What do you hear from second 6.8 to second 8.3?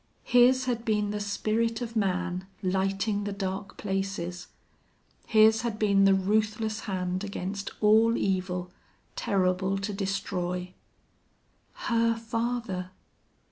hand against all